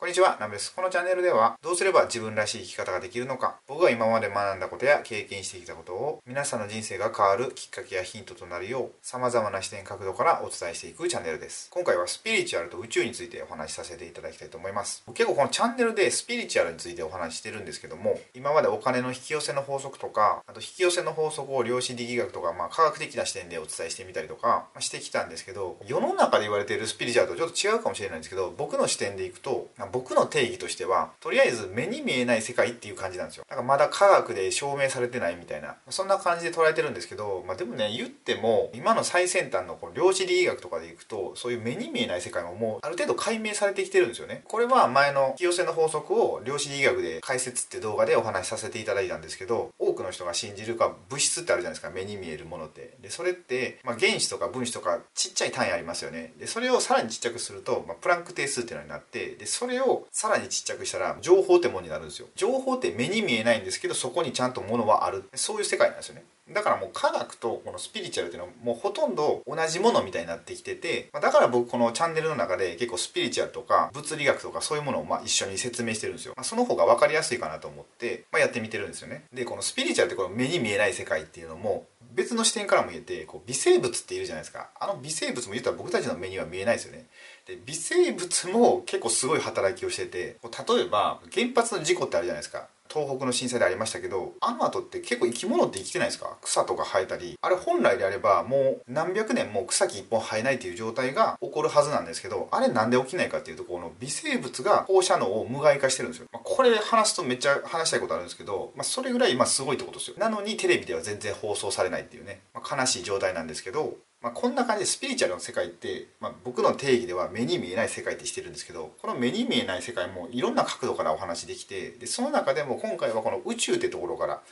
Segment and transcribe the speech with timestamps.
[0.00, 0.74] こんにちは、ナムです。
[0.74, 11.68] このチャンネルでは、どうすれば自分らしい生き方ができるのか、僕が今まで学んだことや経験してきたことを、皆さんの人生が変わるきっかけやヒントとなるよう、様々な視点角度からお伝えしていくチャンネルです。
[11.70, 15.02] 今回はスピリチュアルと宇宙についてお話しさせていただきたいと思います。
[15.12, 33.44] 結構このチャンネルでスピリチュアルについてお話ししてるんですけども、今までお金の引き寄せの法則とか、あと引き寄せの法則を量子力学とか、まあ科学的な視点でお伝えしてみたりとか、してきたんですけど、世の中で言われているスピリチュアルとちょっと違うかもしれないんですけど、僕の視点でいくと、僕の定義としてはとりあえず目に見えない世界っていう感じなんですよ。
[33.48, 35.76] だからまだ科学で証明されてないみたいな。
[35.88, 44.42] そんな感じで捉えてるんですけど、まあ、でもね言っても今の最先端のこの量子力学とかでいくとそういう目に見えない世界ももうある程度解明されてきてるんですよね。
[44.44, 51.90] これは前の引き寄せの法則を量子力学で解説って動画でお話しさせていただいたんですけど多くの人が信じるか物質ってあるじゃないですか。
[51.90, 52.96] 目に見えるものって。
[53.00, 56.32] でそれって、まあ、原子とか分子とかちっちゃい単位ありますよね。
[56.38, 62.28] でそれをさらにちっちゃくすると、まあ、プランク定数っていうのになってでそれをさらにちっちゃくしたら情報ってものになるんですよ。
[62.36, 65.24] 情報って目に見えないんですけどそこにちゃんとものはある。
[65.34, 66.24] そういう世界なんですよね。
[66.52, 79.24] だからもう科学とこのスピリチュアルっていうのはもうほとんど同じものみたいになってきててだから僕このチャンネルの中で結構スピリチュアルとか物理学とかそういうものをま一緒に説明してるんですよ、まあ、その方が分かりやすいかなと思って、まあ、やってみてるんですよね。
[79.32, 84.70] でこのスピリチュアルってこの目に見えない世界っていうのも別の視点からも言えてこう微生物っているじゃないですか。
[84.78, 87.06] あの微生物も言ったら僕たちの目には見えないですよね。
[87.46, 92.68] で微生物も結構すごい働きをしてて例えば原発の事故ってあるじゃないですか。
[92.92, 96.36] 東北の震災でありましたけどあの後って結構生き物って生きてないですか？
[96.42, 97.38] 草とか生えたり。
[97.40, 110.16] あれ本来であればもう何百年も草木一本生えないっていう状態が起こるはずなんですけどあれなんで起きないかっていうとこの微生物が放射能を無害化してるんですよ、まあ、これ話すとめっちゃ話したいことあるんですけど、まあ、それぐらい今すごいってことですよ。
[110.18, 124.42] なのにテレビでは全然放送されないっていうね、まあ、悲しい状態なんですけどまあ、こんな感じでスピリチュアルの世界って、まあ、僕の定義では目に見えない世界ってしてるんですけどこの目に見えない世界もいろんな角度からお話できてでその中でも今回はこの宇宙ってところから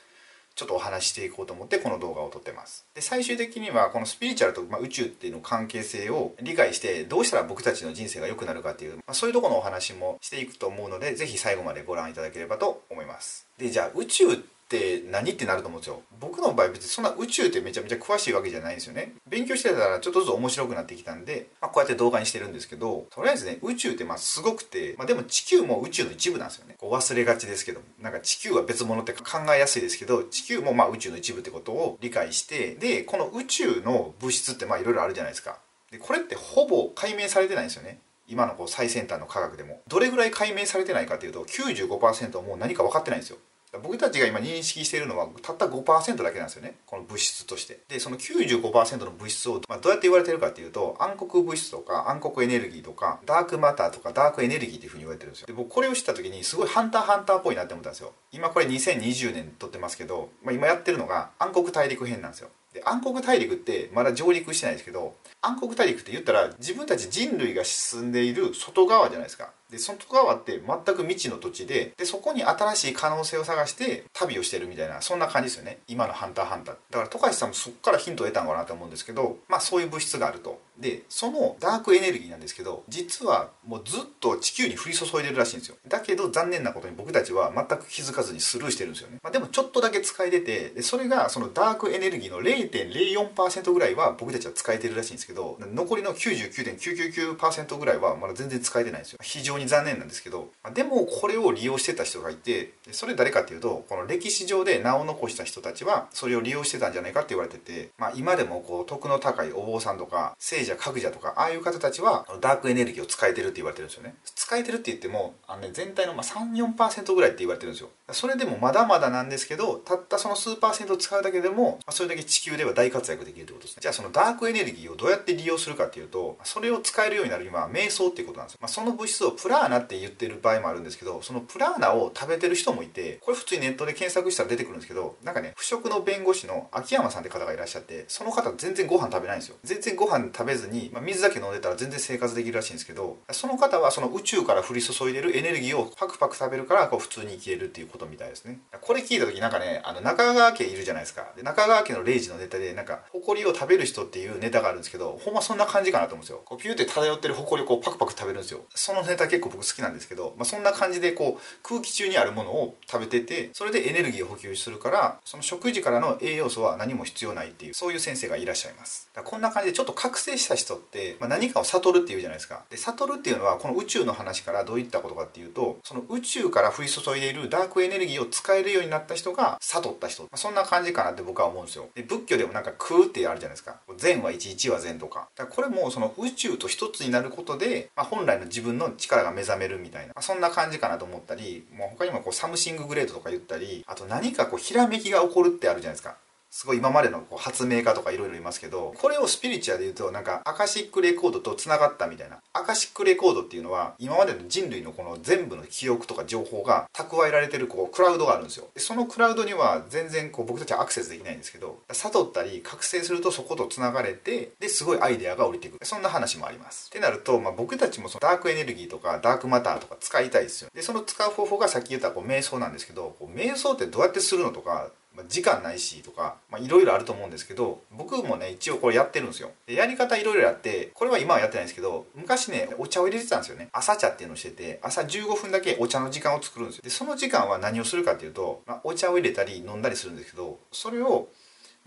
[0.55, 2.85] ちょっとお話ししていこうと思ってこの動画を撮ってます。
[2.93, 13.47] で最終的にはこのスピリチュアルと、ま、宇宙っていうの関係性を理解してどうしたら僕たちの人生が良くなるかっていう、まあ、そういうところのお話もしていくと思うので是非最後までご覧いただければと思います。
[13.57, 16.03] でじゃあ宇宙ってって何ってなると思うんですよ。
[16.21, 19.15] 僕の場合別にそんな宇宙ってめちゃめちゃ詳しいわけじゃないんですよね。
[19.27, 26.75] 勉強してたらちょっとずつ面白くなってきたんで、まあ、こうやって動画にしてるんですけどとりあえずね宇宙ってまあすごくて、まあ、でも地球も宇宙の一部なんですよね。
[26.77, 29.23] こう忘れがちですけどなんか地球は別物って考
[29.55, 35.59] えやすいですけど地球もまあ宇宙の一部ってことを理解してでこの宇宙の物質ってまあいろいろあるじゃないですか。
[35.91, 38.01] でこれってほぼ解明されてないんですよね。
[38.28, 39.81] 今のこう最先端の科学でも。
[39.89, 43.39] どれぐらい解明されてないかというと95%もう何か分かってないんですよ。
[43.83, 46.77] 僕たちが今認識しているのはたった5%だけなんですよね。
[46.87, 47.81] この物質として。
[47.89, 55.47] でその95%の物質を、まあ、どうやって言われてるかっていうと暗黒物質とか暗黒エネルギーとかダークマターとかダークエネルギーっていうふうに言われてるんですよ。
[55.47, 58.12] で僕これを知った時にすごいハンターハンターっぽいなって思ったんですよ。
[58.33, 62.49] 今これ2020年撮ってますけど、まあ、今やってるのが暗黒大陸編なんですよ。
[62.78, 69.50] で暗黒大陸ってまだ上陸してないですけど暗黒大陸って言ったら自分たち人類が進んでいる外側じゃないですか。
[69.71, 75.78] で外側って全く未知の土地ででそこに新しい可能性を探して旅をしてるみたいなそんな感じですよね。
[75.89, 80.60] 今の「ハンターハンター」だから富樫さんもそこからヒントを得たのかなと思うんですけどまあそういう物質があると。
[80.78, 85.77] でそのダークエネルギーなんですけど実はもうずっと地球に降り注いでるらしいんですよ。
[85.89, 99.19] だけど残念なことに僕たちは全く気づかずにスルーしてるんですよね、まあ、でもちょっとだけ使えててでそれがそのダークエネルギーの0.04%ぐらいは僕たちは使えてるらしいんですけど残りの99.999%ぐらいはまだ全然使えてないんですよ。
[99.22, 114.15] 非常に残念なんですけどまあでもこれを利用してた人がいてそれ誰かっていうとこの歴史上で名を残した人たちはそれを利用してたんじゃないかって言われてて、まあ、今でもこう徳の高いお坊さんとか聖者格者とかああいう方たちはダークエネルギーを使えてるって言われてるんですよね。
[114.25, 117.91] 使えてるって言ってもあの、ね、全体のま34%ぐらいって言われてるんですよ。
[118.12, 123.81] それでもまだまだなんですけどたったその数パーセント使うだけでもそれだけ地球では大活躍できるってことですね。
[123.83, 139.57] じゃあそのダークエネルギーをどうやって利用するかっていうとそれを使えるようになるには瞑想っていうことなんですよ、まあ、その物質をプラーナって言ってる場合もあるんですけどそのプラーナを食べてる人もいてこれ普通にネットで検索したら出てくるんですけどなんかね腐食の弁護士の秋山さんって方がいらっしゃってその方全然ご飯食べないんですよ。
[139.65, 148.59] 全然ご飯食べずに、まあ、水だけ飲んでたら全然生活できるらしいんですけどその方はその宇宙から降り注いでるエネルギーをパクパク食べるからこう普通に生きれるっていうことみたいですね。
[148.81, 151.33] これ聞いた時なんかねあの中川家いるじゃないですか。
[151.37, 156.43] で中川家の0時のネタでなんか埃を食べる人っていうネタがあるんですけどほんまそんな感じかなと思うんですよ。
[156.45, 158.61] こうピューって漂ってる埃をこうパクパク食べるんですよ。
[158.75, 169.11] そのネタ結構僕好きなんですけど、まあ、そんな感じでこう空気中にあるものを食べててそれでエネルギーを補給するからその食事からの栄養素は何も必要ないっていうそういう先生がいらっしゃいます。
[169.25, 172.65] こんな感じでちょっと覚醒しした人って、まあ、何かを悟るっていうじゃないですか。
[172.71, 181.89] で悟るっていうのはこの宇宙の話からどういったことかっていうとその宇宙から降り注いでいるダークエネルギーを使えるようになった人が悟った人、まあ、そんな感じかなって僕は思うんですよ。
[181.95, 183.77] で仏教でもなんか空ってあるじゃないですか。
[183.97, 185.28] 全は一、一は全とか。
[185.36, 196.16] だからこれもその宇宙と一つになることで、まあ、本来の自分の力が目覚めるみたいな、まあ、そんな感じかなと思ったりもう他にもこうサムシンググレートとか言ったりあと何かこうひらめきが起こるってあるじゃないですか。
[196.50, 202.39] すごい今までのこう発明家とかいろいろいますけどこれをスピリチュアルで言うとなんかアカシックレコードとつながったみたいな。
[202.53, 208.66] アカシックレコードっていうのは今までの人類のこの全部の記憶とか情報が蓄えられてるこうクラウドがあるんですよ。
[208.74, 215.78] でそのクラウドには全然こう僕たちはアクセスできないんですけど悟ったり覚醒するとそことつながれてですごいアイデアが降りてくる。
[215.84, 216.89] そんな話もあります。
[216.89, 224.89] ってなると、まあ、僕たちもそのダークエネルギーとかダークマターとか使いたいですよでその使う方法がさっき言ったこう瞑想なんですけどこう瞑想ってどうやってするのとか、
[225.28, 229.50] 時間ないしとかいろいろあると思うんですけど僕もね一応これやってるんですよ。
[229.66, 233.68] でやり方いろいろやってこれは今はやってないんですけど昔ねお茶を入れてたんですよね。
[233.72, 236.82] 朝茶っていうのをしてて朝15分だけお茶の時間を作るんですよ。
[236.84, 241.28] でその時間は何をするかっていうと、まあ、お茶を入れたり飲んだりするんですけどそれを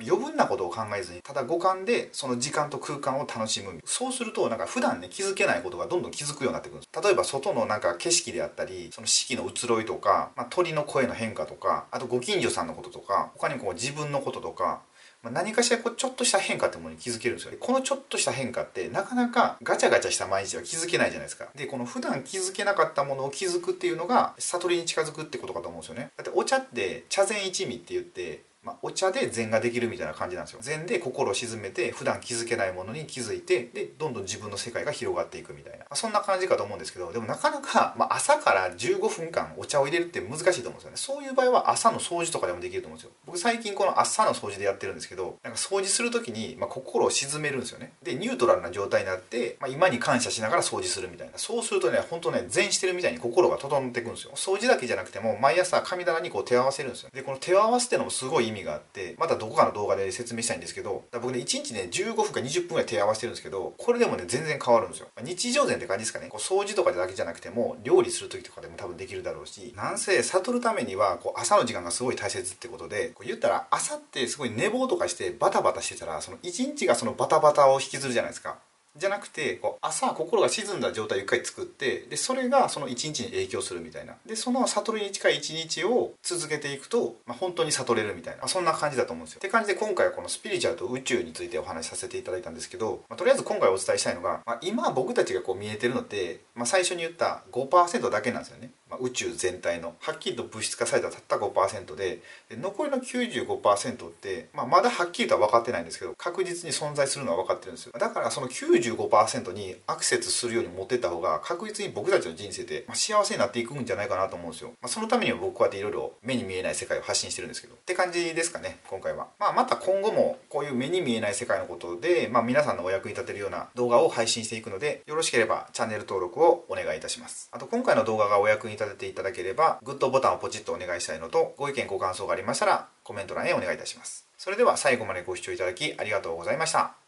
[0.05, 3.79] 余分なことを考えずにただ五感でその時間と空間を楽しむ。
[3.85, 7.03] そうするとなんか普段ね気づけないことがどんどん気づくようになってくるんです。
[7.03, 14.81] 例えば外のなんか景色であったりその四季の移ろいとか、まあ、鳥の声の変化とかあとご近所さんのこととか他にもこう自分のこととか
[15.23, 17.53] ま何かしらこうちょっとした変化ってものに気づけるんですよ。
[17.59, 21.47] このちょっとした変化ってなかなかガチャガチャした毎日は気づけないじゃないですか。
[21.55, 26.09] でこの普段気づけなかったものを気づくっていうのが悟りに近づくってことかと思うんですよね。
[26.17, 30.59] だってお茶って茶禅一味って言ってまあ、お茶で禅ができるみたいな感じなんですよ。
[30.61, 40.97] 禅で心を沈めて普段気づけないものに気づいてでどんどん自分の世界が広がっていくみたいな、まあ、そんな感じかと思うんですけどでもなかなか、まあ、朝から15分間お茶を入れるって難しいと思うんですよね。
[40.97, 43.11] そういう場合は朝の掃除とかでもできると思うんですよ。
[43.25, 47.93] 僕最近この朝の掃除でやってるんですけどなんか掃除する時に、ま心を沈めるんですよね。
[48.03, 51.37] でニュートラルな状態になって、ま今に感謝しながら掃除するみたいな。
[51.37, 54.33] そうするとね本当ね禅してるみたいに心が整っていくんですよ。
[54.35, 57.09] 掃除だけじゃなくても毎朝神棚にこう手を合わせるんですよ。
[57.13, 65.07] でこの手を合わせてのもすごい意味があってまたどこかの動画で説明したいんですけど僕ね1日ね15分か20分ぐらい手合わせてるんですけどこれでもね全然変わるんですよ。
[65.23, 66.27] 日常禅って感じですかね。
[66.27, 78.57] こう掃除とかだけじゃなくても料理する時とかでも多分できるだろうしなんせ悟るためにはこう朝の時間がすごい大切ってことでこう言ったら朝ってすごい寝坊とかしてバタバタしてたらその1日がそのバタバタを引きずるじゃないですか。
[78.97, 84.15] じゃなくてこう朝心が沈んだ状態を一回作ってでそれがその一日に影響するみたいな。
[84.25, 89.39] でその悟りに近い一日を続けていくと、まあ、本当に悟れるみたいな、そんな感じだと思うんですよ。
[89.39, 98.71] って感じで今回はこのスピリチュアルと宇宙についてお話しさせていただいたんですけど、まあ、とりあえず今回お伝えしたいのが、まあ、今僕たちがこう見えてるのって、まあ、最初に言った5%だけなんですよね、
[99.01, 107.93] 宇宙全体のはっきりと物質化されたたった5%でで残りの95%って、まあ、まだはっきりとは分かってないんですけど確実に存在するのは分かってるんですよ。
[107.97, 117.75] だからその95%にアクセスするように持ってった方が確実に僕たちの人生で、まあ、幸せになっていくんじゃないかなと思うんですよ、まあ、そのためには僕こうやっていろいろ目に見えない世界を発信してるんですけど。
[117.75, 127.49] って感じですかね今回は、まあ、また今後もこういう目に見えない世界のことで、まあ、皆さんのお役に立てるような動画を配信していくのでよろしければチャンネル登録をお願いいたします。
[127.51, 134.27] あと今回の動画がお役に立てせていただければグッドボタンをポチッとお願いしたいのとご意見ご感想がありましたらコメント欄へお願いいたします。
[134.37, 137.00] それでは最後までご視聴いただきありがとうございました。